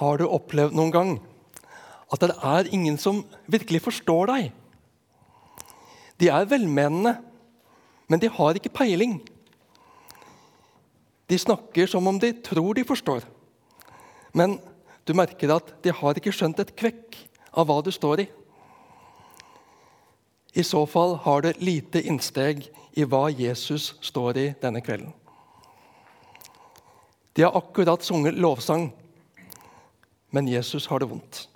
Har 0.00 0.16
du 0.18 0.26
opplevd 0.26 0.76
noen 0.76 0.94
gang 0.94 1.10
at 2.10 2.22
det 2.24 2.34
er 2.34 2.70
ingen 2.74 2.96
som 2.98 3.22
virkelig 3.50 3.82
forstår 3.84 4.32
deg? 4.32 4.48
De 6.20 6.28
er 6.32 6.48
velmenende, 6.48 7.14
men 8.08 8.20
de 8.20 8.28
har 8.32 8.56
ikke 8.56 8.72
peiling. 8.80 9.18
De 11.30 11.38
snakker 11.38 11.86
som 11.86 12.08
om 12.10 12.18
de 12.18 12.32
tror 12.42 12.74
de 12.74 12.84
forstår, 12.84 13.22
men 14.34 14.58
du 15.06 15.14
merker 15.16 15.52
at 15.54 15.70
de 15.84 15.92
har 15.94 16.18
ikke 16.18 16.32
skjønt 16.34 16.60
et 16.62 16.74
kvekk 16.76 17.16
av 17.54 17.68
hva 17.68 17.80
du 17.84 17.92
står 17.94 18.24
i. 18.24 18.28
I 20.54 20.64
så 20.66 20.82
fall 20.90 21.14
har 21.22 21.44
det 21.44 21.60
lite 21.62 22.02
innsteg 22.02 22.64
i 22.98 23.06
hva 23.06 23.28
Jesus 23.30 23.92
står 24.02 24.38
i 24.38 24.46
denne 24.62 24.82
kvelden. 24.82 25.12
De 27.38 27.44
har 27.46 27.54
akkurat 27.54 28.02
sunget 28.02 28.34
lovsang, 28.34 28.90
men 30.30 30.48
Jesus 30.48 30.86
har 30.86 31.00
det 31.02 31.10
vondt. 31.10 31.48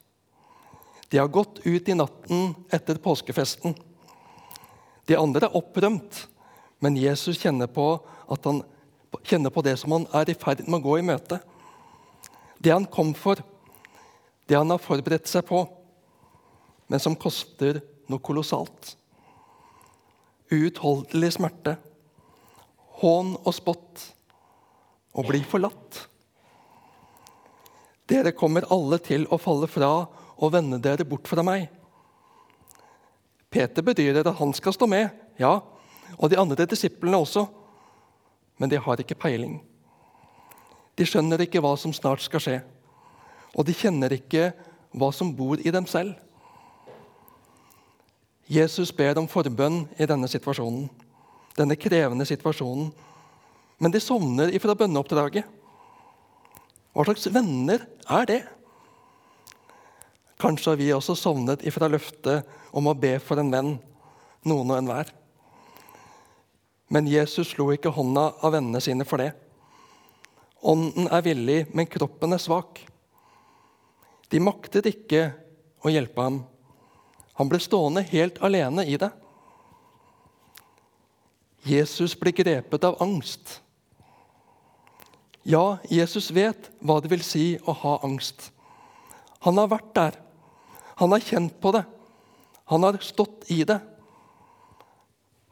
De 1.09 1.19
har 1.19 1.28
gått 1.28 1.60
ut 1.62 1.88
i 1.88 1.95
natten 1.95 2.55
etter 2.74 2.98
påskefesten. 2.98 3.74
De 5.06 5.16
andre 5.16 5.46
er 5.46 5.56
opprømt, 5.56 6.24
men 6.82 6.96
Jesus 6.98 7.38
kjenner 7.38 7.68
på, 7.70 7.87
han, 8.27 8.62
kjenner 9.23 9.52
på 9.55 9.62
det 9.62 9.77
som 9.80 9.95
han 9.95 10.06
er 10.16 10.32
i 10.32 10.37
ferd 10.38 10.65
med 10.66 10.80
å 10.80 10.84
gå 10.88 10.98
i 10.98 11.06
møte. 11.06 11.38
Det 12.59 12.73
han 12.73 12.88
kom 12.91 13.12
for, 13.15 13.38
det 14.48 14.59
han 14.59 14.73
har 14.73 14.82
forberedt 14.82 15.30
seg 15.30 15.46
på, 15.48 15.62
men 16.91 17.01
som 17.01 17.16
koster 17.16 17.80
noe 18.10 18.23
kolossalt. 18.24 18.95
Uutholdelig 20.52 21.34
smerte, 21.38 21.77
hån 23.01 23.37
og 23.41 23.54
spott, 23.54 24.09
å 25.15 25.23
bli 25.27 25.45
forlatt. 25.46 26.09
Dere 28.10 28.34
kommer 28.36 28.66
alle 28.72 28.98
til 29.00 29.24
å 29.32 29.38
falle 29.40 29.68
fra 29.70 29.90
og 30.34 30.52
vende 30.52 30.80
dere 30.82 31.06
bort 31.08 31.29
fra 31.30 31.45
meg. 31.46 31.68
Peter 33.54 33.87
bedyrer 33.87 34.26
at 34.26 34.37
han 34.40 34.52
skal 34.56 34.74
stå 34.74 34.88
med, 34.90 35.12
ja, 35.38 35.60
og 36.18 36.30
de 36.30 36.38
andre 36.38 36.66
disiplene 36.68 37.20
også, 37.23 37.46
men 38.59 38.70
de 38.70 38.80
har 38.82 39.01
ikke 39.01 39.18
peiling. 39.18 39.60
De 40.98 41.06
skjønner 41.06 41.42
ikke 41.42 41.62
hva 41.62 41.74
som 41.79 41.95
snart 41.95 42.23
skal 42.23 42.42
skje, 42.42 42.59
og 43.54 43.66
de 43.66 43.74
kjenner 43.74 44.14
ikke 44.14 44.51
hva 44.95 45.10
som 45.14 45.32
bor 45.34 45.59
i 45.62 45.73
dem 45.74 45.86
selv. 45.90 46.14
Jesus 48.51 48.92
ber 48.92 49.16
om 49.18 49.30
forbønn 49.30 49.86
i 49.96 50.07
denne 50.07 50.29
situasjonen, 50.29 50.90
denne 51.57 51.79
krevende 51.80 52.26
situasjonen. 52.29 52.90
Men 53.79 53.95
de 53.95 54.02
sovner 54.02 54.52
ifra 54.54 54.74
bønneoppdraget. 54.76 55.46
Hva 56.95 57.04
slags 57.09 57.26
venner 57.34 57.82
er 58.06 58.28
det? 58.30 58.40
Kanskje 60.38 60.73
har 60.73 60.78
vi 60.78 60.92
også 60.95 61.16
sovnet 61.18 61.64
ifra 61.66 61.88
løftet 61.90 62.46
om 62.74 62.86
å 62.86 62.95
be 62.98 63.16
for 63.23 63.40
en 63.42 63.51
venn, 63.51 63.73
noen 64.47 64.70
og 64.70 64.78
enhver. 64.78 65.10
Men 66.94 67.09
Jesus 67.10 67.50
slo 67.54 67.70
ikke 67.75 67.92
hånda 67.94 68.28
av 68.44 68.54
vennene 68.54 68.82
sine 68.84 69.06
for 69.09 69.22
det. 69.22 69.32
Ånden 70.64 71.10
er 71.10 71.25
villig, 71.26 71.59
men 71.75 71.91
kroppen 71.91 72.36
er 72.36 72.42
svak. 72.42 72.78
De 74.31 74.41
maktet 74.42 74.86
ikke 74.88 75.26
å 75.84 75.91
hjelpe 75.92 76.22
ham. 76.22 76.38
Han 77.41 77.50
ble 77.50 77.58
stående 77.62 78.04
helt 78.12 78.38
alene 78.44 78.86
i 78.86 78.94
det. 79.00 79.10
Jesus 81.66 82.14
ble 82.20 82.31
grepet 82.36 82.86
av 82.86 83.00
angst. 83.03 83.58
Ja, 85.44 85.78
Jesus 85.92 86.31
vet 86.32 86.70
hva 86.81 86.98
det 87.04 87.10
vil 87.12 87.25
si 87.25 87.47
å 87.69 87.75
ha 87.76 87.98
angst. 88.06 88.48
Han 89.44 89.60
har 89.60 89.69
vært 89.69 89.91
der. 89.97 90.14
Han 90.97 91.12
har 91.12 91.25
kjent 91.25 91.59
på 91.60 91.72
det. 91.76 91.82
Han 92.72 92.86
har 92.86 92.97
stått 93.04 93.44
i 93.53 93.60
det. 93.69 93.76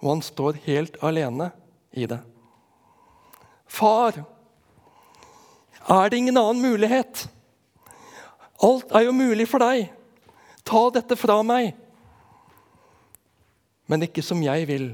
Og 0.01 0.15
han 0.15 0.25
står 0.25 0.63
helt 0.65 0.97
alene 1.05 1.51
i 1.93 2.09
det. 2.09 2.23
Far, 3.69 4.17
er 5.89 6.09
det 6.09 6.19
ingen 6.19 6.41
annen 6.41 6.65
mulighet? 6.65 7.27
Alt 8.65 8.97
er 8.97 9.07
jo 9.07 9.13
mulig 9.13 9.49
for 9.51 9.61
deg. 9.61 9.91
Ta 10.65 10.87
dette 10.95 11.19
fra 11.21 11.41
meg. 11.45 11.75
Men 13.91 14.07
ikke 14.07 14.25
som 14.25 14.41
jeg 14.41 14.65
vil, 14.71 14.93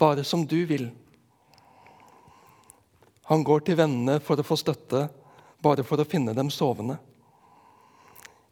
bare 0.00 0.24
som 0.24 0.46
du 0.48 0.62
vil. 0.70 0.88
Han 3.30 3.44
går 3.44 3.66
til 3.66 3.78
vennene 3.78 4.18
for 4.20 4.40
å 4.40 4.46
få 4.46 4.58
støtte, 4.58 5.06
bare 5.62 5.84
for 5.86 6.02
å 6.02 6.08
finne 6.08 6.34
dem 6.34 6.50
sovende. 6.50 6.98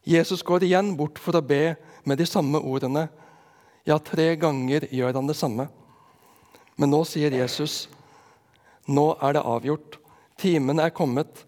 Jesus 0.06 0.42
går 0.46 0.64
igjen 0.64 0.94
bort 0.96 1.18
for 1.18 1.36
å 1.36 1.44
be 1.44 1.74
med 2.08 2.18
de 2.18 2.26
samme 2.26 2.60
ordene. 2.62 3.08
Ja, 3.84 3.98
tre 3.98 4.34
ganger 4.36 4.86
gjør 4.90 5.18
han 5.18 5.28
det 5.28 5.36
samme. 5.36 5.68
Men 6.76 6.90
nå 6.90 7.04
sier 7.04 7.30
Jesus, 7.30 7.88
'Nå 8.88 9.18
er 9.22 9.32
det 9.32 9.42
avgjort. 9.44 9.98
Timen 10.38 10.80
er 10.80 10.90
kommet. 10.90 11.44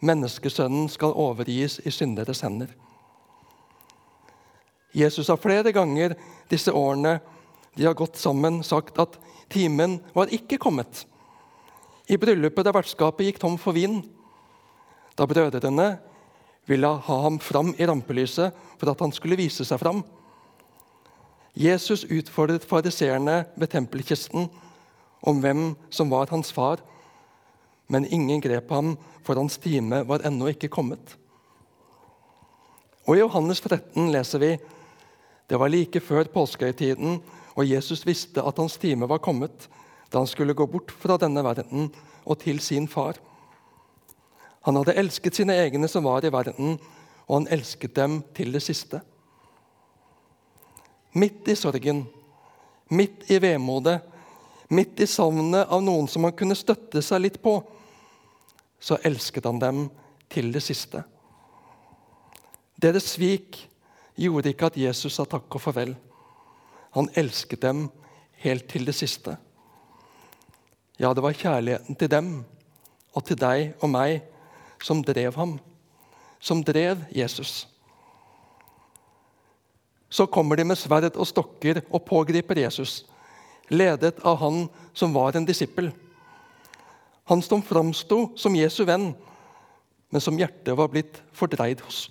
Menneskesønnen 0.00 0.88
skal 0.88 1.16
overgis 1.16 1.80
i 1.84 1.90
synderes 1.90 2.40
hender.' 2.40 2.74
Jesus 4.94 5.28
har 5.28 5.36
flere 5.36 5.72
ganger 5.72 6.14
disse 6.48 6.70
årene 6.70 7.20
de 7.76 7.84
har 7.84 7.94
gått 7.94 8.16
sammen, 8.16 8.62
sagt 8.62 8.98
at 8.98 9.18
timen 9.50 10.00
var 10.14 10.30
ikke 10.30 10.58
kommet. 10.58 11.06
I 12.08 12.18
bryllupet 12.20 12.66
da 12.66 12.72
vertskapet 12.74 13.28
gikk 13.28 13.40
tom 13.40 13.56
for 13.60 13.76
vin, 13.76 14.02
da 15.16 15.26
brødrene 15.28 15.94
ville 16.68 16.90
ha 17.06 17.16
ham 17.24 17.38
fram 17.40 17.72
i 17.78 17.86
rampelyset 17.86 18.52
for 18.80 18.90
at 18.90 19.00
han 19.00 19.12
skulle 19.14 19.38
vise 19.38 19.64
seg 19.64 19.80
fram. 19.80 20.02
Jesus 21.54 22.04
utfordret 22.10 22.66
fariseerne 22.66 23.44
ved 23.56 23.70
tempelkisten 23.72 24.48
om 25.24 25.40
hvem 25.40 25.72
som 25.90 26.10
var 26.10 26.32
hans 26.32 26.50
far, 26.52 26.82
men 27.88 28.08
ingen 28.08 28.40
grep 28.42 28.70
ham, 28.72 28.96
for 29.24 29.38
hans 29.38 29.56
time 29.60 30.02
var 30.08 30.24
ennå 30.26 30.50
ikke 30.52 30.72
kommet. 30.72 31.14
Og 33.04 33.16
I 33.16 33.22
Johannes 33.22 33.60
13 33.60 34.10
leser 34.12 34.40
vi 34.40 34.52
det 35.48 35.60
var 35.60 35.68
like 35.68 36.00
før 36.00 36.24
påskehøytiden, 36.32 37.18
og 37.54 37.68
Jesus 37.68 38.02
visste 38.08 38.42
at 38.42 38.58
hans 38.58 38.76
time 38.80 39.08
var 39.08 39.20
kommet, 39.22 39.68
da 40.10 40.20
han 40.20 40.30
skulle 40.30 40.56
gå 40.56 40.66
bort 40.66 40.90
fra 40.90 41.16
denne 41.20 41.44
verden 41.44 41.90
og 42.24 42.40
til 42.42 42.60
sin 42.60 42.88
far. 42.88 43.18
Han 44.64 44.78
hadde 44.80 44.96
elsket 44.96 45.36
sine 45.36 45.56
egne 45.60 45.88
som 45.90 46.06
var 46.06 46.24
i 46.24 46.32
verden, 46.32 46.78
og 47.28 47.34
han 47.36 47.50
elsket 47.52 47.96
dem 47.96 48.22
til 48.36 48.52
det 48.54 48.62
siste. 48.64 49.00
Midt 51.14 51.48
i 51.52 51.56
sorgen, 51.56 52.04
midt 52.90 53.28
i 53.30 53.38
vemodet, 53.42 54.00
midt 54.72 55.00
i 55.04 55.08
savnet 55.08 55.68
av 55.68 55.84
noen 55.84 56.08
som 56.08 56.24
han 56.24 56.36
kunne 56.36 56.56
støtte 56.56 57.02
seg 57.04 57.26
litt 57.26 57.38
på, 57.44 57.58
så 58.80 58.98
elsket 59.04 59.44
han 59.48 59.60
dem 59.60 59.84
til 60.32 60.50
det 60.52 60.64
siste. 60.64 61.04
Deres 62.80 63.14
svik 63.14 63.60
gjorde 64.20 64.50
ikke 64.52 64.68
at 64.68 64.80
Jesus 64.80 65.16
sa 65.16 65.24
takk 65.28 65.56
og 65.56 65.62
farvel. 65.62 65.94
Han 66.96 67.08
elsket 67.18 67.62
dem 67.62 67.86
helt 68.44 68.68
til 68.70 68.84
det 68.88 68.96
siste. 68.96 69.36
Ja, 70.96 71.10
det 71.14 71.22
var 71.24 71.34
kjærligheten 71.34 71.96
til 71.98 72.10
dem 72.10 72.28
og 73.14 73.24
til 73.26 73.38
deg 73.38 73.72
og 73.82 73.90
meg 73.90 74.22
som 74.84 75.02
drev 75.02 75.34
ham, 75.34 75.56
som 76.38 76.62
drev 76.62 77.02
Jesus. 77.14 77.64
Så 80.10 80.28
kommer 80.30 80.56
de 80.56 80.66
med 80.68 80.78
sverd 80.78 81.16
og 81.16 81.26
stokker 81.26 81.82
og 81.88 82.04
pågriper 82.06 82.60
Jesus, 82.62 83.02
ledet 83.70 84.20
av 84.22 84.38
han 84.38 84.68
som 84.94 85.14
var 85.16 85.34
en 85.34 85.46
disippel. 85.48 85.90
Han 87.26 87.42
som 87.42 87.64
framsto 87.64 88.28
som 88.38 88.54
Jesu 88.54 88.84
venn, 88.86 89.14
men 90.12 90.22
som 90.22 90.38
hjertet 90.38 90.76
var 90.78 90.92
blitt 90.92 91.22
fordreid 91.34 91.80
hos. 91.82 92.06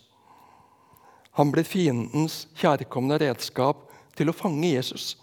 Han 1.40 1.54
ble 1.54 1.64
fiendens 1.64 2.44
kjærkomne 2.60 3.16
redskap 3.22 3.88
til 4.18 4.30
å 4.30 4.36
fange 4.36 4.74
Jesus. 4.74 5.14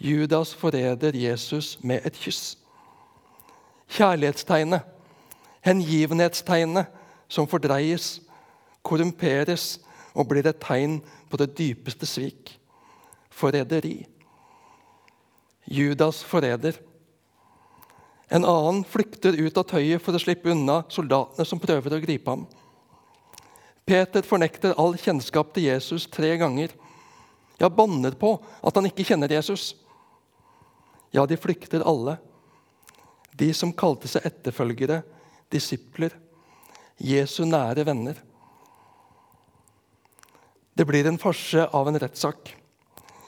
Judas 0.00 0.54
forræder 0.54 1.16
Jesus 1.16 1.78
med 1.82 2.00
et 2.04 2.12
kyss. 2.12 2.58
Kjærlighetstegnet 3.88 4.80
hengivenhetstegnet 5.66 6.86
som 7.28 7.48
fordreies, 7.50 8.20
korrumperes 8.86 9.80
og 10.14 10.28
blir 10.30 10.46
et 10.46 10.60
tegn 10.62 11.00
på 11.30 11.38
det 11.40 11.50
dypeste 11.58 12.06
svik 12.06 12.54
forræderi. 13.36 14.06
Judas 15.66 16.22
forræder. 16.24 16.78
En 18.32 18.46
annen 18.46 18.84
flykter 18.86 19.36
ut 19.38 19.58
av 19.58 19.66
tøyet 19.68 20.02
for 20.02 20.16
å 20.16 20.22
slippe 20.22 20.50
unna 20.54 20.80
soldatene 20.90 21.46
som 21.46 21.60
prøver 21.62 21.94
å 21.94 22.00
gripe 22.02 22.30
ham. 22.30 22.46
Peter 23.86 24.24
fornekter 24.26 24.74
all 24.80 24.96
kjennskap 24.98 25.52
til 25.54 25.68
Jesus 25.68 26.08
tre 26.10 26.32
ganger. 26.38 26.72
Ja, 27.60 27.68
banner 27.68 28.16
på 28.18 28.32
at 28.62 28.78
han 28.78 28.88
ikke 28.88 29.06
kjenner 29.06 29.30
Jesus. 29.30 29.74
Ja, 31.16 31.24
de 31.26 31.36
flykter 31.40 31.80
alle. 31.88 32.18
De 33.32 33.48
som 33.56 33.72
kalte 33.72 34.08
seg 34.10 34.26
etterfølgere, 34.28 35.00
disipler. 35.52 36.12
Jesu 37.00 37.44
nære 37.48 37.86
venner. 37.88 38.20
Det 40.76 40.84
blir 40.84 41.08
en 41.08 41.20
farse 41.20 41.64
av 41.72 41.88
en 41.88 41.96
rettssak. 42.00 42.52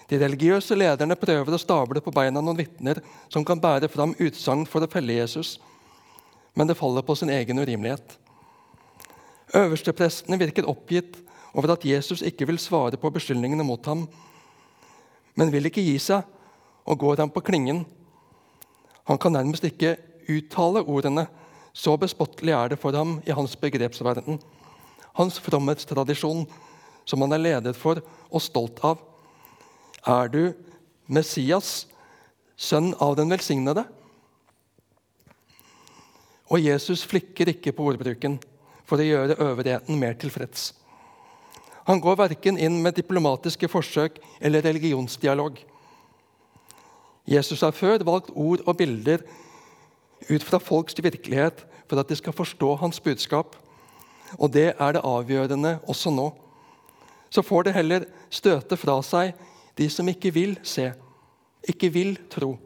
De 0.08 0.20
religiøse 0.20 0.76
lederne 0.76 1.16
prøver 1.20 1.56
å 1.56 1.60
stable 1.60 2.00
på 2.04 2.12
beina 2.12 2.42
noen 2.44 2.60
vitner 2.60 3.00
som 3.32 3.44
kan 3.44 3.60
bære 3.60 3.88
fram 3.92 4.14
utsagn 4.20 4.66
for 4.68 4.84
å 4.84 4.92
felle 4.92 5.16
Jesus, 5.16 5.56
men 6.56 6.68
det 6.68 6.76
faller 6.76 7.04
på 7.04 7.16
sin 7.16 7.32
egen 7.32 7.60
urimelighet. 7.60 8.16
Øversteprestene 9.56 10.40
virker 10.40 10.68
oppgitt 10.68 11.16
over 11.54 11.72
at 11.72 11.84
Jesus 11.88 12.20
ikke 12.24 12.48
vil 12.48 12.60
svare 12.60 13.00
på 13.00 13.12
beskyldningene 13.12 13.64
mot 13.64 13.84
ham, 13.88 14.04
men 15.36 15.52
vil 15.52 15.68
ikke 15.68 15.84
gi 15.84 15.96
seg 16.00 16.24
og 16.88 16.98
går 16.98 17.20
ham 17.22 17.32
på 17.32 17.44
klingen. 17.44 17.84
Han 19.08 19.20
kan 19.20 19.32
nærmest 19.36 19.64
ikke 19.68 19.96
uttale 20.28 20.82
ordene, 20.84 21.26
så 21.72 21.96
bespottelig 22.00 22.54
er 22.56 22.72
det 22.72 22.80
for 22.80 22.96
ham 22.96 23.18
i 23.26 23.34
hans 23.36 23.54
begrepsverden. 23.56 24.40
Hans 25.18 25.38
fromhetstradisjon 25.42 26.46
som 27.08 27.22
han 27.24 27.36
er 27.36 27.44
leder 27.44 27.76
for 27.76 28.00
og 28.28 28.42
stolt 28.44 28.80
av. 28.84 29.00
Er 30.08 30.28
du 30.32 30.42
Messias, 31.08 31.86
sønn 32.56 32.92
av 33.00 33.16
den 33.16 33.30
velsignede? 33.32 33.84
Og 36.48 36.64
Jesus 36.64 37.04
flikker 37.08 37.52
ikke 37.52 37.74
på 37.76 37.86
ordbruken 37.92 38.38
for 38.88 39.00
å 39.00 39.06
gjøre 39.06 39.38
øvrigheten 39.44 39.98
mer 40.00 40.16
tilfreds. 40.20 40.72
Han 41.88 42.00
går 42.04 42.18
verken 42.20 42.58
inn 42.60 42.80
med 42.84 42.96
diplomatiske 42.98 43.68
forsøk 43.72 44.18
eller 44.44 44.64
religionsdialog. 44.64 45.56
Jesus 47.28 47.60
har 47.60 47.76
før 47.76 48.02
valgt 48.08 48.32
ord 48.34 48.64
og 48.66 48.76
bilder 48.80 49.24
ut 50.30 50.44
fra 50.44 50.58
folks 50.58 50.96
virkelighet 50.96 51.66
for 51.88 52.00
at 52.00 52.08
de 52.08 52.16
skal 52.16 52.32
forstå 52.32 52.74
hans 52.80 53.00
budskap. 53.00 53.56
Og 54.38 54.52
det 54.52 54.72
er 54.74 54.92
det 54.96 55.04
avgjørende 55.04 55.78
også 55.88 56.12
nå 56.12 56.30
så 57.30 57.42
får 57.42 57.68
det 57.68 57.76
heller 57.76 58.06
støte 58.32 58.76
fra 58.80 58.98
seg 59.04 59.36
de 59.78 59.88
som 59.92 60.08
ikke 60.08 60.32
vil 60.34 60.56
se, 60.66 60.90
ikke 61.68 61.90
vil 61.92 62.16
tro. 62.32 62.56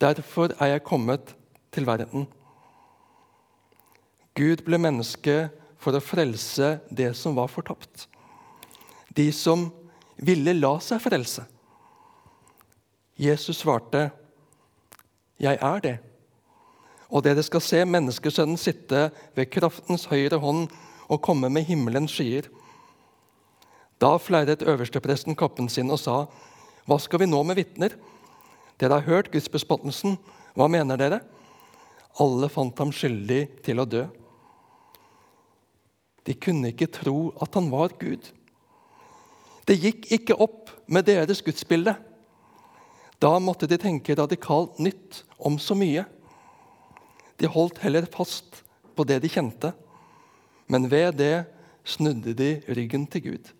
Derfor 0.00 0.54
er 0.58 0.74
jeg 0.74 0.86
kommet 0.86 1.34
til 1.74 1.86
verden. 1.86 2.26
Gud 4.38 4.62
ble 4.64 4.78
menneske 4.80 5.50
for 5.82 5.94
å 5.98 6.02
frelse 6.02 6.76
det 6.90 7.12
som 7.18 7.36
var 7.36 7.50
fortapt. 7.52 8.06
De 9.12 9.28
som 9.34 9.68
ville 10.16 10.54
la 10.56 10.76
seg 10.80 11.02
frelse. 11.04 11.44
Jesus 13.22 13.56
svarte, 13.56 14.10
'Jeg 15.38 15.58
er 15.60 15.78
det.' 15.80 15.98
Og 17.10 17.24
dere 17.24 17.42
skal 17.42 17.60
se 17.60 17.84
menneskesønnen 17.84 18.56
sitte 18.56 19.10
ved 19.36 19.50
kraftens 19.50 20.06
høyre 20.08 20.38
hånd 20.38 20.68
og 21.08 21.22
komme 21.22 21.50
med 21.50 21.62
himmelens 21.68 22.10
skyer. 22.10 22.48
Da 24.00 24.16
fleiret 24.16 24.62
øverstepresten 24.62 25.36
kappen 25.36 25.68
sin 25.68 25.90
og 25.90 25.98
sa, 25.98 26.26
'Hva 26.86 26.98
skal 26.98 27.20
vi 27.20 27.26
nå 27.26 27.42
med 27.42 27.56
vitner?' 27.56 27.98
'Dere 28.78 29.00
har 29.00 29.00
hørt 29.00 29.30
gudsbespottelsen. 29.30 30.18
Hva 30.56 30.66
mener 30.68 30.96
dere?' 30.96 31.20
Alle 32.20 32.48
fant 32.48 32.78
ham 32.78 32.92
skyldig 32.92 33.62
til 33.62 33.80
å 33.80 33.88
dø. 33.88 34.06
De 36.26 36.34
kunne 36.34 36.68
ikke 36.68 36.86
tro 36.92 37.32
at 37.40 37.54
han 37.54 37.70
var 37.70 37.88
Gud. 37.98 38.32
Det 39.66 39.80
gikk 39.80 40.12
ikke 40.12 40.36
opp 40.40 40.70
med 40.86 41.06
deres 41.06 41.42
gudsbilde. 41.42 41.96
Da 43.22 43.36
måtte 43.38 43.68
de 43.70 43.78
tenke 43.78 44.16
radikalt 44.18 44.80
nytt 44.82 45.22
om 45.38 45.54
så 45.62 45.76
mye. 45.78 46.02
De 47.38 47.46
holdt 47.46 47.78
heller 47.84 48.08
fast 48.10 48.64
på 48.96 49.06
det 49.06 49.20
de 49.22 49.30
kjente, 49.30 49.70
men 50.66 50.88
ved 50.90 51.20
det 51.20 51.44
snudde 51.86 52.34
de 52.34 52.56
ryggen 52.66 53.06
til 53.06 53.22
Gud. 53.28 53.52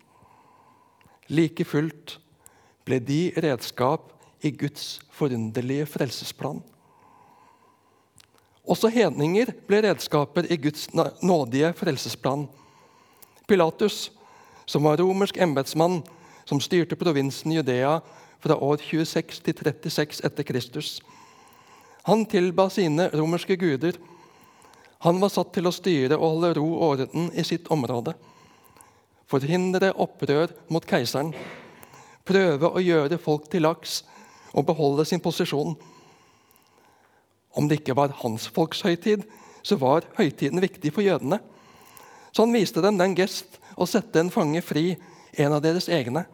Like 1.31 1.63
fullt 1.63 2.17
ble 2.83 2.99
de 2.99 3.21
redskap 3.39 4.11
i 4.43 4.51
Guds 4.51 4.99
forunderlige 5.15 5.87
frelsesplan. 5.87 6.59
Også 8.67 8.91
hedninger 8.91 9.53
ble 9.67 9.79
redskaper 9.87 10.47
i 10.51 10.57
Guds 10.59 10.89
nådige 11.23 11.71
frelsesplan. 11.79 12.45
Pilatus, 13.47 14.09
som 14.67 14.83
var 14.87 14.99
romersk 14.99 15.39
embetsmann 15.43 16.01
som 16.47 16.59
styrte 16.63 16.99
provinsen 16.99 17.55
Judea 17.55 17.97
fra 18.43 18.57
år 18.59 18.83
26 18.83 19.39
til 19.45 19.55
36 19.63 20.23
etter 20.27 20.47
Kristus. 20.47 20.97
Han 22.03 22.25
tilba 22.27 22.67
sine 22.69 23.07
romerske 23.15 23.55
guder. 23.55 23.95
Han 25.07 25.19
var 25.23 25.31
satt 25.31 25.53
til 25.55 25.67
å 25.67 25.75
styre 25.75 26.19
og 26.19 26.27
holde 26.35 26.53
ro 26.59 26.67
og 26.75 26.85
orden 26.91 27.31
i 27.31 27.47
sitt 27.47 27.71
område 27.71 28.15
forhindre 29.33 29.93
opprør 29.97 30.51
mot 30.71 30.85
keiseren, 30.85 31.33
prøve 32.27 32.69
å 32.69 32.81
gjøre 32.83 33.19
folk 33.21 33.49
til 33.51 33.65
laks 33.65 34.01
og 34.53 34.67
beholde 34.67 35.05
sin 35.09 35.23
posisjon. 35.23 35.73
Om 37.53 37.69
det 37.69 37.81
ikke 37.81 37.97
var 37.97 38.13
hans 38.21 38.47
folks 38.53 38.83
høytid, 38.85 39.25
så 39.63 39.77
var 39.79 40.05
høytiden 40.17 40.61
viktig 40.61 40.91
for 40.93 41.05
jødene. 41.05 41.39
Så 42.33 42.45
han 42.45 42.55
viste 42.55 42.81
dem 42.83 42.97
den 42.99 43.15
gest 43.17 43.59
å 43.77 43.87
sette 43.89 44.21
en 44.21 44.31
fange 44.33 44.61
fri, 44.65 44.95
en 45.37 45.55
av 45.55 45.61
deres 45.65 45.89
egne. 45.89 46.25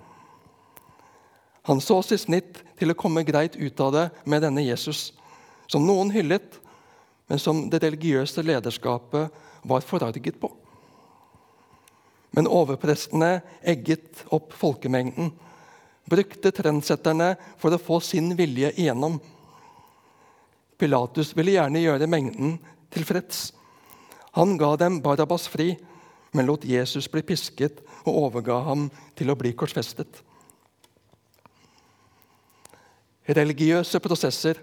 Han 1.68 1.82
så 1.82 2.00
sitt 2.06 2.24
snitt 2.24 2.62
til 2.80 2.92
å 2.92 2.98
komme 2.98 3.26
greit 3.28 3.58
ut 3.60 3.80
av 3.84 3.94
det 3.96 4.06
med 4.30 4.44
denne 4.46 4.64
Jesus, 4.64 5.12
som 5.68 5.86
noen 5.86 6.12
hyllet, 6.14 6.60
men 7.30 7.42
som 7.42 7.68
det 7.70 7.84
religiøse 7.84 8.42
lederskapet 8.46 9.36
var 9.70 9.86
forarget 9.86 10.40
på. 10.42 10.50
Men 12.32 12.50
overprestene 12.50 13.40
egget 13.66 14.24
opp 14.34 14.54
folkemengden, 14.58 15.32
brukte 16.10 16.52
trendsetterne 16.56 17.36
for 17.62 17.74
å 17.74 17.82
få 17.82 18.00
sin 18.02 18.32
vilje 18.38 18.72
igjennom. 18.76 19.20
Pilatus 20.80 21.36
ville 21.38 21.58
gjerne 21.58 21.84
gjøre 21.84 22.10
mengden 22.10 22.56
tilfreds. 22.94 23.50
Han 24.38 24.56
ga 24.58 24.76
dem 24.80 25.02
Barabas 25.06 25.48
fri, 25.52 25.74
men 26.32 26.48
lot 26.50 26.66
Jesus 26.66 27.10
bli 27.12 27.22
pisket 27.26 27.82
og 28.06 28.16
overga 28.26 28.62
ham 28.70 28.88
til 29.18 29.30
å 29.30 29.38
bli 29.38 29.54
korsfestet. 29.58 30.22
Religiøse 33.30 34.00
prosesser, 34.02 34.58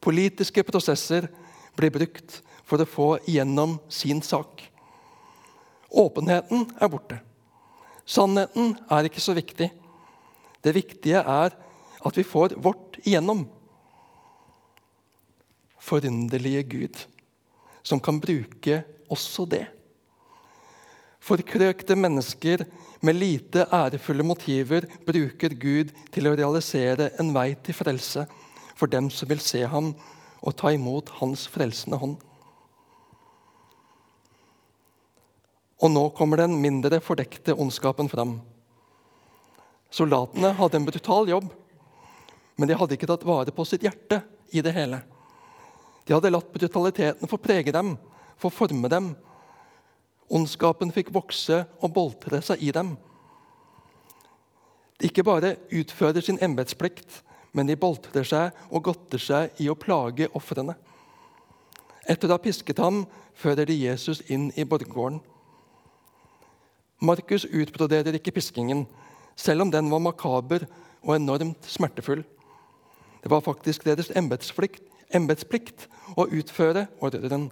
politiske 0.00 0.64
prosesser, 0.64 1.28
blir 1.76 1.92
brukt 1.92 2.40
for 2.64 2.80
å 2.80 2.88
få 2.88 3.08
igjennom 3.28 3.76
sin 3.92 4.22
sak. 4.24 4.62
Åpenheten 5.90 6.68
er 6.80 6.90
borte. 6.90 7.18
Sannheten 8.06 8.74
er 8.90 9.06
ikke 9.06 9.22
så 9.22 9.34
viktig. 9.36 9.70
Det 10.64 10.74
viktige 10.76 11.20
er 11.20 11.56
at 12.00 12.16
vi 12.16 12.24
får 12.26 12.56
vårt 12.62 12.98
igjennom. 13.04 13.44
Forunderlige 15.80 16.62
Gud, 16.70 17.04
som 17.82 18.00
kan 18.00 18.20
bruke 18.22 18.82
også 19.10 19.46
det. 19.48 19.66
Forkrøkte 21.20 21.96
mennesker 21.96 22.64
med 23.04 23.16
lite 23.16 23.66
ærefulle 23.72 24.24
motiver 24.24 24.86
bruker 25.06 25.54
Gud 25.60 25.92
til 26.12 26.28
å 26.28 26.34
realisere 26.36 27.10
en 27.20 27.34
vei 27.36 27.52
til 27.64 27.76
frelse 27.76 28.24
for 28.76 28.88
dem 28.88 29.10
som 29.12 29.28
vil 29.28 29.42
se 29.44 29.62
ham 29.68 29.92
og 30.40 30.56
ta 30.56 30.72
imot 30.72 31.12
hans 31.20 31.44
frelsende 31.52 32.00
hånd. 32.00 32.16
Og 35.80 35.92
nå 35.92 36.08
kommer 36.16 36.42
den 36.42 36.58
mindre 36.60 37.00
fordekte 37.04 37.56
ondskapen 37.56 38.08
fram. 38.12 38.38
Soldatene 39.90 40.52
hadde 40.58 40.76
en 40.76 40.86
brutal 40.88 41.28
jobb, 41.28 41.48
men 42.60 42.68
de 42.68 42.76
hadde 42.76 42.96
ikke 42.96 43.08
tatt 43.08 43.24
vare 43.26 43.52
på 43.54 43.64
sitt 43.68 43.84
hjerte 43.84 44.20
i 44.52 44.62
det 44.64 44.74
hele. 44.76 45.00
De 46.04 46.14
hadde 46.16 46.32
latt 46.32 46.52
brutaliteten 46.52 47.28
få 47.30 47.38
prege 47.40 47.72
dem, 47.72 47.94
få 48.40 48.52
forme 48.52 48.88
dem. 48.92 49.12
Ondskapen 50.30 50.92
fikk 50.94 51.10
vokse 51.14 51.64
og 51.80 51.92
boltre 51.94 52.38
seg 52.44 52.62
i 52.62 52.70
dem. 52.74 52.94
De 55.00 55.08
ikke 55.08 55.24
bare 55.26 55.56
utfører 55.72 56.22
sin 56.22 56.38
embetsplikt, 56.44 57.22
men 57.52 57.66
de 57.66 57.78
boltrer 57.80 58.26
seg 58.26 58.56
og 58.70 58.84
godter 58.90 59.22
seg 59.22 59.62
i 59.62 59.66
å 59.72 59.78
plage 59.78 60.28
ofrene. 60.38 60.76
Etter 62.06 62.30
å 62.30 62.36
ha 62.36 62.42
pisket 62.42 62.78
ham 62.78 63.02
fører 63.34 63.66
de 63.66 63.74
Jesus 63.74 64.20
inn 64.30 64.50
i 64.54 64.66
borggården. 64.68 65.18
Markus 67.00 67.46
utbroderer 67.48 68.14
ikke 68.18 68.34
piskingen, 68.36 68.84
selv 69.36 69.64
om 69.64 69.70
den 69.72 69.88
var 69.90 70.02
makaber 70.04 70.66
og 71.00 71.14
enormt 71.16 71.64
smertefull. 71.64 72.22
Det 73.22 73.30
var 73.32 73.44
faktisk 73.44 73.86
deres 73.88 74.12
embetsplikt 74.16 75.86
å 76.16 76.28
utføre 76.28 76.86
ordren. 77.00 77.48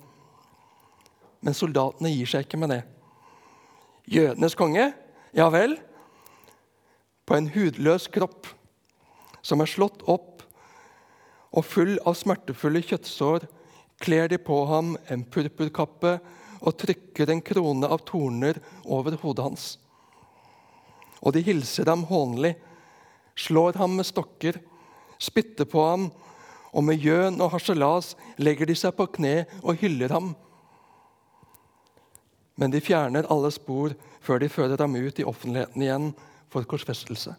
Men 1.45 1.57
soldatene 1.57 2.13
gir 2.13 2.29
seg 2.29 2.47
ikke 2.47 2.61
med 2.61 2.73
det. 2.75 2.83
Jødenes 4.09 4.57
konge? 4.59 4.91
Ja 5.37 5.49
vel? 5.53 5.77
På 7.29 7.37
en 7.37 7.51
hudløs 7.53 8.09
kropp 8.13 8.49
som 9.45 9.61
er 9.63 9.71
slått 9.71 10.03
opp 10.09 10.43
og 11.57 11.65
full 11.65 11.97
av 12.07 12.17
smertefulle 12.19 12.83
kjøttsår, 12.85 13.47
kler 13.99 14.29
de 14.31 14.39
på 14.39 14.59
ham 14.69 14.95
en 15.11 15.25
purpurkappe 15.25 16.19
og 16.59 16.77
trykker 16.79 17.31
en 17.33 17.43
krone 17.45 17.89
av 17.89 18.03
torner 18.07 18.59
over 18.85 19.17
hodet 19.23 19.47
hans. 19.47 19.67
Og 21.23 21.35
de 21.35 21.43
hilser 21.43 21.89
ham 21.91 22.05
hånlig, 22.09 22.55
slår 23.39 23.79
ham 23.79 23.97
med 23.99 24.07
stokker, 24.07 24.59
spytter 25.19 25.67
på 25.67 25.83
ham, 25.83 26.09
og 26.73 26.85
med 26.85 27.01
gjøn 27.01 27.41
og 27.41 27.55
harselas 27.55 28.13
legger 28.39 28.69
de 28.69 28.77
seg 28.77 28.95
på 28.95 29.09
kne 29.17 29.47
og 29.63 29.81
hyller 29.81 30.13
ham. 30.15 30.35
Men 32.59 32.73
de 32.75 32.81
fjerner 32.83 33.29
alle 33.31 33.51
spor 33.55 33.95
før 34.25 34.43
de 34.43 34.51
fører 34.51 34.81
ham 34.83 34.97
ut 34.99 35.21
i 35.21 35.27
offentligheten 35.27 35.85
igjen 35.85 36.09
for 36.51 36.67
korsfestelse. 36.67 37.37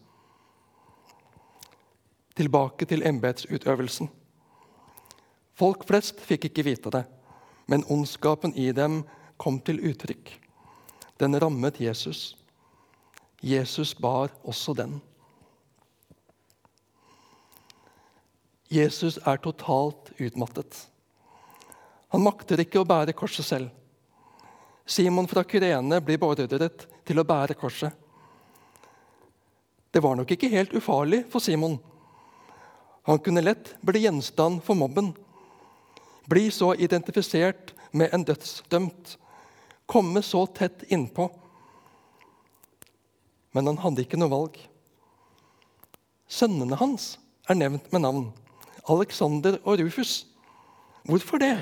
Tilbake 2.39 2.87
til 2.87 3.03
embetsutøvelsen. 3.03 4.07
Folk 5.59 5.83
flest 5.87 6.21
fikk 6.23 6.47
ikke 6.47 6.63
vite 6.63 6.91
det, 6.93 7.03
men 7.67 7.83
ondskapen 7.91 8.55
i 8.55 8.69
dem 8.71 9.01
kom 9.37 9.59
til 9.59 9.81
uttrykk. 9.91 10.31
Den 11.19 11.35
rammet 11.35 11.81
Jesus. 11.83 12.37
Jesus 13.43 13.91
bar 13.95 14.31
også 14.43 14.73
den. 14.73 15.01
Jesus 18.71 19.17
er 19.25 19.41
totalt 19.43 20.13
utmattet. 20.19 20.85
Han 22.13 22.23
makter 22.23 22.61
ikke 22.61 22.79
å 22.79 22.87
bære 22.87 23.15
korset 23.17 23.45
selv. 23.45 23.69
Simon 24.89 25.27
fra 25.29 25.43
Kyrene 25.45 25.99
blir 26.01 26.17
beordret 26.17 26.87
til 27.05 27.21
å 27.21 27.25
bære 27.27 27.53
korset. 27.59 27.93
Det 29.93 30.01
var 30.01 30.15
nok 30.17 30.31
ikke 30.33 30.49
helt 30.49 30.73
ufarlig 30.73 31.23
for 31.29 31.45
Simon. 31.45 31.75
Han 33.05 33.21
kunne 33.21 33.43
lett 33.45 33.75
bli 33.85 34.01
gjenstand 34.07 34.63
for 34.65 34.77
mobben. 34.77 35.11
Bli 36.29 36.49
så 36.53 36.71
identifisert 36.73 37.73
med 37.91 38.13
en 38.13 38.25
dødsdømt. 38.25 39.15
Komme 39.89 40.21
så 40.25 40.43
tett 40.57 40.83
innpå. 40.89 41.27
Men 43.53 43.69
han 43.69 43.81
hadde 43.81 44.05
ikke 44.05 44.17
noe 44.17 44.33
valg. 44.33 44.57
Sønnene 46.29 46.77
hans 46.81 47.11
er 47.49 47.57
nevnt 47.57 47.93
med 47.93 48.05
navn. 48.05 48.27
Alexander 48.89 49.57
og 49.63 49.81
Rufus. 49.81 50.23
Hvorfor 51.05 51.41
det? 51.41 51.55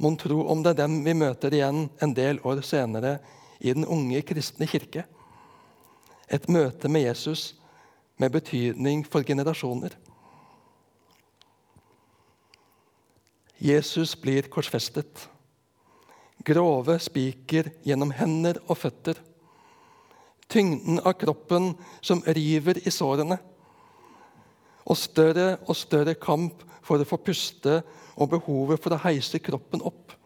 Mon 0.00 0.16
tro 0.16 0.46
om 0.48 0.62
det 0.64 0.72
er 0.72 0.82
dem 0.86 1.02
vi 1.04 1.12
møter 1.12 1.52
igjen 1.52 1.82
en 2.00 2.12
del 2.16 2.38
år 2.48 2.62
senere 2.64 3.18
i 3.60 3.74
den 3.76 3.84
unge 3.84 4.22
kristne 4.24 4.64
kirke. 4.68 5.04
Et 6.32 6.46
møte 6.48 6.88
med 6.88 7.04
Jesus 7.04 7.50
med 8.16 8.32
betydning 8.32 9.02
for 9.04 9.26
generasjoner. 9.28 9.92
Jesus 13.60 14.14
blir 14.16 14.48
korsfestet. 14.48 15.26
Grove 16.48 16.96
spiker 16.96 17.68
gjennom 17.84 18.14
hender 18.16 18.56
og 18.70 18.78
føtter. 18.80 19.20
Tyngden 20.48 21.02
av 21.04 21.18
kroppen 21.20 21.74
som 22.00 22.24
river 22.24 22.80
i 22.80 22.92
sårene. 22.94 23.36
Og 24.88 24.96
større 24.96 25.58
og 25.68 25.76
større 25.76 26.16
kamp 26.16 26.64
for 26.90 26.98
å 26.98 27.06
få 27.06 27.20
puste 27.22 27.80
og 28.18 28.32
behovet 28.32 28.82
for 28.82 28.96
å 28.96 29.02
heise 29.04 29.38
kroppen 29.38 29.84
opp. 29.86 30.16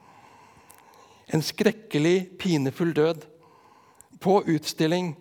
En 1.29 1.45
skrekkelig, 1.45 2.31
pinefull 2.41 2.95
død. 2.97 3.27
På 4.25 4.39
utstilling 4.49 5.13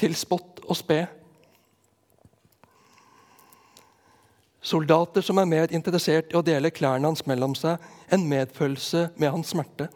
til 0.00 0.14
spott 0.16 0.62
og 0.64 0.78
spe. 0.78 1.02
Soldater 4.64 5.24
som 5.24 5.40
er 5.40 5.48
mer 5.48 5.76
interessert 5.76 6.32
i 6.32 6.38
å 6.38 6.44
dele 6.44 6.72
klærne 6.72 7.10
hans 7.10 7.26
mellom 7.28 7.52
seg 7.58 7.80
enn 8.12 8.24
medfølelse 8.28 9.10
med 9.20 9.34
hans 9.34 9.52
smerte. 9.52 9.90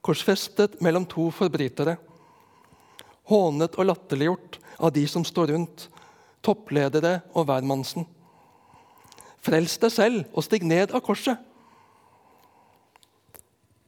Korsfestet 0.00 0.80
mellom 0.84 1.04
to 1.08 1.28
forbrytere. 1.34 1.98
Hånet 3.28 3.76
og 3.76 3.90
latterliggjort 3.90 4.60
av 4.78 4.92
de 4.96 5.04
som 5.10 5.24
står 5.26 5.52
rundt, 5.52 5.88
toppledere 6.44 7.18
og 7.34 7.48
hvermannsen. 7.48 8.06
Frels 9.46 9.76
deg 9.78 9.92
selv 9.94 10.24
og 10.34 10.42
stig 10.42 10.64
ned 10.66 10.90
av 10.90 11.04
korset. 11.06 11.38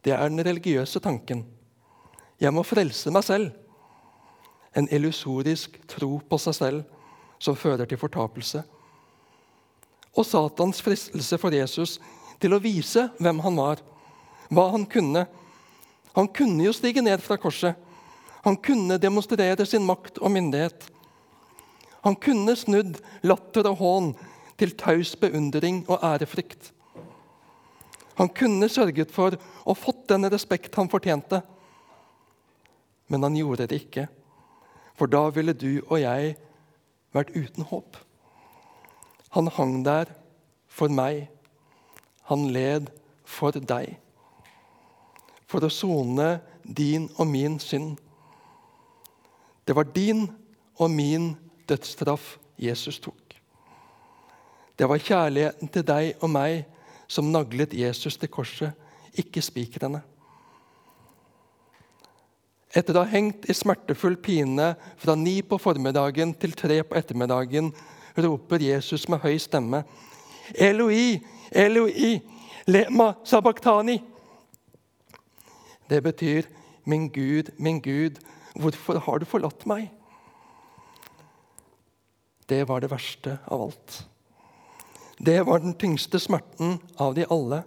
Det 0.07 0.15
er 0.15 0.31
den 0.31 0.45
religiøse 0.47 1.01
tanken. 1.03 1.43
Jeg 2.39 2.55
må 2.55 2.63
frelse 2.63 3.11
meg 3.11 3.27
selv. 3.27 3.51
En 4.79 4.87
illusorisk 4.95 5.81
tro 5.91 6.21
på 6.23 6.39
seg 6.39 6.55
selv 6.55 6.85
som 7.43 7.59
fører 7.59 7.89
til 7.89 7.99
fortapelse. 7.99 8.63
Og 10.15 10.27
Satans 10.27 10.83
fristelse 10.83 11.39
for 11.39 11.55
Jesus 11.55 11.97
til 12.39 12.55
å 12.55 12.63
vise 12.63 13.09
hvem 13.19 13.43
han 13.43 13.59
var, 13.59 13.83
hva 14.55 14.69
han 14.75 14.87
kunne. 14.91 15.27
Han 16.15 16.31
kunne 16.35 16.69
jo 16.69 16.75
stige 16.77 17.03
ned 17.03 17.23
fra 17.23 17.39
korset. 17.41 17.75
Han 18.47 18.57
kunne 18.63 19.01
demonstrere 19.03 19.67
sin 19.67 19.87
makt 19.87 20.23
og 20.23 20.31
myndighet. 20.35 20.87
Han 22.07 22.15
kunne 22.17 22.55
snudd 22.57 23.01
latter 23.27 23.67
og 23.73 23.83
hån 23.83 24.13
til 24.59 24.75
taus 24.77 25.15
beundring 25.17 25.85
og 25.89 26.03
ærefrykt. 26.03 26.73
Han 28.19 28.29
kunne 28.35 28.69
sørget 28.69 29.13
for 29.15 29.37
og 29.65 29.79
fått 29.79 30.09
den 30.11 30.27
respekt 30.33 30.75
han 30.75 30.91
fortjente. 30.91 31.41
Men 33.09 33.23
han 33.23 33.37
gjorde 33.39 33.69
det 33.71 33.79
ikke, 33.85 34.09
for 34.99 35.07
da 35.07 35.29
ville 35.31 35.55
du 35.55 35.81
og 35.87 36.01
jeg 36.03 36.35
vært 37.15 37.31
uten 37.37 37.65
håp. 37.71 37.97
Han 39.37 39.49
hang 39.55 39.85
der 39.85 40.11
for 40.67 40.91
meg. 40.93 41.29
Han 42.29 42.51
led 42.53 42.91
for 43.25 43.55
deg. 43.55 43.95
For 45.49 45.65
å 45.65 45.73
sone 45.73 46.41
din 46.65 47.09
og 47.17 47.31
min 47.31 47.57
synd. 47.63 47.97
Det 49.65 49.77
var 49.77 49.89
din 49.95 50.27
og 50.77 50.91
min 50.91 51.33
dødsstraff 51.69 52.37
Jesus 52.59 52.99
tok. 53.05 53.28
Det 54.79 54.87
var 54.87 55.03
kjærligheten 55.03 55.71
til 55.75 55.83
deg 55.83 56.21
og 56.23 56.31
meg 56.31 56.63
som 57.11 57.33
naglet 57.33 57.73
Jesus 57.75 58.15
til 58.21 58.31
korset, 58.31 58.75
ikke 59.19 59.43
spikrene. 59.43 60.05
Etter 62.77 62.95
å 62.95 63.03
ha 63.03 63.11
hengt 63.11 63.49
i 63.49 63.57
smertefull 63.57 64.19
pine 64.23 64.75
fra 65.01 65.17
ni 65.19 65.41
på 65.43 65.59
formiddagen 65.59 66.35
til 66.39 66.53
tre 66.55 66.83
på 66.85 66.99
ettermiddagen, 67.01 67.73
roper 68.19 68.63
Jesus 68.63 69.09
med 69.11 69.23
høy 69.25 69.39
stemme. 69.41 69.83
Eloi, 70.55 71.19
Eloi, 71.51 72.13
lema 72.69 73.15
sabachthani. 73.27 73.97
Det 75.89 76.03
betyr, 76.05 76.47
min 76.85 77.09
Gud, 77.11 77.51
min 77.59 77.81
Gud, 77.81 78.21
hvorfor 78.55 79.01
har 79.09 79.19
du 79.19 79.27
forlatt 79.27 79.67
meg? 79.67 79.89
Det 82.49 82.63
var 82.69 82.85
det 82.85 82.93
verste 82.93 83.41
av 83.49 83.67
alt. 83.67 83.99
Det 85.19 85.43
var 85.43 85.59
den 85.59 85.75
tyngste 85.75 86.21
smerten 86.21 86.79
av 86.97 87.15
de 87.15 87.27
alle 87.31 87.63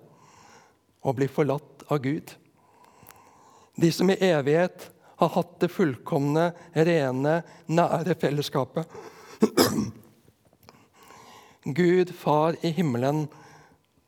å 1.03 1.13
bli 1.13 1.27
forlatt 1.27 1.83
av 1.91 1.99
Gud. 1.99 2.31
De 3.75 3.91
som 3.91 4.09
i 4.09 4.19
evighet 4.23 4.87
har 5.19 5.33
hatt 5.35 5.57
det 5.59 5.67
fullkomne, 5.69 6.51
rene, 6.73 7.41
nære 7.67 8.15
fellesskapet. 8.21 8.87
Gud, 11.63 12.13
Far 12.15 12.55
i 12.61 12.71
himmelen, 12.73 13.27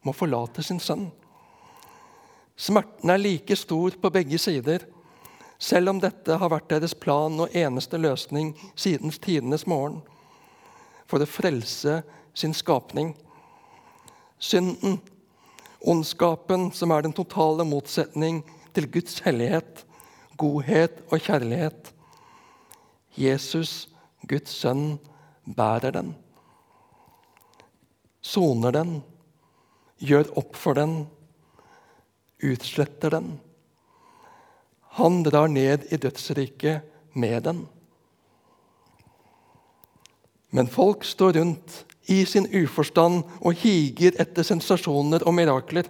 må 0.03 0.13
forlate 0.15 0.63
sin 0.63 0.79
sønn. 0.83 1.09
Smerten 2.55 3.11
er 3.11 3.21
like 3.21 3.55
stor 3.59 3.95
på 3.99 4.11
begge 4.13 4.39
sider, 4.39 4.87
selv 5.59 5.93
om 5.93 5.99
dette 6.01 6.39
har 6.39 6.51
vært 6.51 6.71
deres 6.71 6.95
plan 6.95 7.43
og 7.43 7.53
eneste 7.55 7.99
løsning 7.99 8.53
siden 8.75 9.11
tidenes 9.11 9.67
morgen, 9.67 10.01
for 11.07 11.23
å 11.23 11.29
frelse 11.29 12.01
sin 12.33 12.55
skapning 12.57 13.13
synden, 14.43 14.99
ondskapen 15.83 16.69
som 16.75 16.91
er 16.91 17.05
den 17.05 17.15
totale 17.15 17.65
motsetning 17.67 18.41
til 18.75 18.89
Guds 18.91 19.21
hellighet, 19.23 19.85
godhet 20.39 20.99
og 21.09 21.23
kjærlighet. 21.23 21.93
Jesus, 23.19 23.87
Guds 24.27 24.51
sønn, 24.63 24.97
bærer 25.43 25.93
den. 25.95 26.13
Soner 28.23 28.71
den, 28.75 29.01
gjør 29.99 30.31
opp 30.39 30.55
for 30.59 30.79
den, 30.79 31.03
utsletter 32.43 33.13
den. 33.13 33.35
Han 34.99 35.23
drar 35.25 35.47
ned 35.51 35.87
i 35.91 35.97
dødsriket 35.97 36.83
med 37.13 37.41
den. 37.47 37.63
Men 40.53 40.69
folk 40.69 41.03
står 41.07 41.39
rundt 41.39 41.83
i 42.11 42.23
sin 42.27 42.47
uforstand 42.51 43.23
og 43.39 43.59
higer 43.61 44.17
etter 44.19 44.45
sensasjoner 44.45 45.23
og 45.27 45.35
mirakler. 45.37 45.87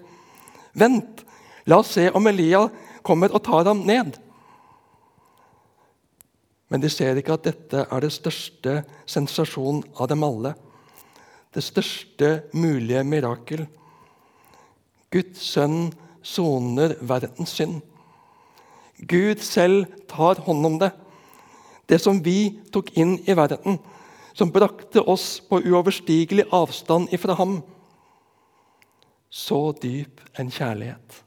Vent, 0.78 1.24
la 1.66 1.80
oss 1.82 1.96
se 1.98 2.10
om 2.14 2.28
Elia 2.30 2.68
kommer 3.06 3.34
og 3.34 3.44
tar 3.46 3.66
ham 3.70 3.84
ned. 3.88 4.18
Men 6.70 6.82
de 6.82 6.90
ser 6.90 7.18
ikke 7.20 7.36
at 7.38 7.46
dette 7.46 7.86
er 7.86 8.02
det 8.02 8.14
største 8.14 8.80
sensasjonen 9.06 9.84
av 9.94 10.10
dem 10.10 10.24
alle. 10.26 10.56
Det 11.54 11.62
største 11.62 12.30
mulige 12.58 13.04
mirakel. 13.06 13.68
Guds 15.14 15.44
sønn 15.54 15.92
soner 16.26 16.96
verdens 17.06 17.54
synd. 17.60 17.82
Gud 18.98 19.42
selv 19.44 19.86
tar 20.10 20.42
hånd 20.46 20.66
om 20.66 20.80
det. 20.82 20.90
Det 21.86 22.00
som 22.02 22.22
vi 22.24 22.56
tok 22.74 22.94
inn 22.98 23.18
i 23.28 23.36
verden, 23.38 23.78
som 24.34 24.52
brakte 24.52 25.02
oss 25.02 25.40
på 25.50 25.62
uoverstigelig 25.62 26.48
avstand 26.52 27.14
ifra 27.14 27.38
ham. 27.38 27.62
Så 29.30 29.72
dyp 29.82 30.22
en 30.38 30.52
kjærlighet. 30.52 31.24